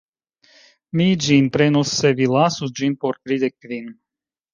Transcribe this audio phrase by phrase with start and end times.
[1.01, 3.93] Mi ĝin prenus se vi lasus ĝin por tridek kvin.